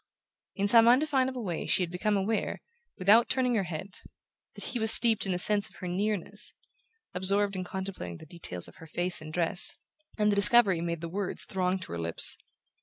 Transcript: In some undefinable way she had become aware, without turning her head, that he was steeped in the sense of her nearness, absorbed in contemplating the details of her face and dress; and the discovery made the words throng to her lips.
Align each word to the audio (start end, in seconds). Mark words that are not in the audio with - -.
In 0.55 0.67
some 0.67 0.87
undefinable 0.87 1.43
way 1.43 1.67
she 1.67 1.83
had 1.83 1.91
become 1.91 2.17
aware, 2.17 2.59
without 2.97 3.29
turning 3.29 3.53
her 3.53 3.65
head, 3.65 3.89
that 4.55 4.63
he 4.63 4.79
was 4.79 4.89
steeped 4.91 5.27
in 5.27 5.31
the 5.31 5.37
sense 5.37 5.69
of 5.69 5.75
her 5.75 5.87
nearness, 5.87 6.53
absorbed 7.13 7.55
in 7.55 7.63
contemplating 7.63 8.17
the 8.17 8.25
details 8.25 8.67
of 8.67 8.77
her 8.77 8.87
face 8.87 9.21
and 9.21 9.31
dress; 9.31 9.77
and 10.17 10.31
the 10.31 10.35
discovery 10.35 10.81
made 10.81 11.01
the 11.01 11.07
words 11.07 11.43
throng 11.43 11.77
to 11.77 11.91
her 11.91 11.99
lips. 11.99 12.35